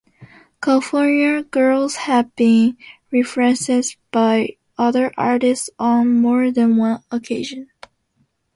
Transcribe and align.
"California 0.63 1.43
Girls" 1.43 1.93
has 1.95 2.25
been 2.35 2.75
referenced 3.11 3.97
by 4.09 4.57
other 4.75 5.13
artists 5.15 5.69
on 5.77 6.19
more 6.19 6.49
than 6.49 6.75
one 6.77 7.03
occasion. 7.11 7.69